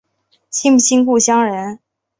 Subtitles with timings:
[0.49, 1.77] 亲不亲故乡人